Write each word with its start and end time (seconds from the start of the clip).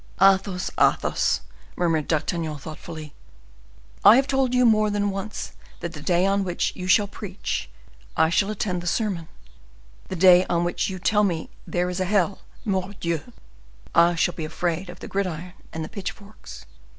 "Athos! 0.19 0.71
Athos!" 0.79 1.41
murmured 1.75 2.07
D'Artagnan, 2.07 2.57
thoughtfully, 2.57 3.13
"I 4.03 4.15
have 4.15 4.25
told 4.25 4.51
you 4.55 4.65
more 4.65 4.89
than 4.89 5.11
once 5.11 5.51
that 5.79 5.93
the 5.93 6.01
day 6.01 6.25
on 6.25 6.43
which 6.43 6.75
you 6.75 6.87
will 6.97 7.07
preach 7.07 7.69
I 8.17 8.31
shall 8.31 8.49
attend 8.49 8.81
the 8.81 8.87
sermon; 8.87 9.27
the 10.07 10.15
day 10.15 10.43
on 10.49 10.63
which 10.63 10.89
you 10.89 10.95
will 10.95 11.03
tell 11.03 11.23
me 11.23 11.51
there 11.67 11.87
is 11.87 11.99
a 11.99 12.05
hell—Mordioux! 12.05 13.31
I 13.93 14.15
shall 14.15 14.33
be 14.33 14.43
afraid 14.45 14.89
of 14.89 15.01
the 15.01 15.07
gridiron 15.07 15.53
and 15.71 15.85
the 15.85 15.87
pitch 15.87 16.09
forks. 16.11 16.65